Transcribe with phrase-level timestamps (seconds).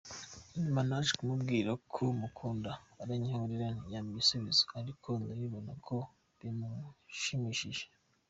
[0.61, 5.97] Nyuma naje kumubwira ko mukunda aranyihorera ntiyampa igisubizo ariko ndabibona ko
[6.39, 7.83] bimushimishije.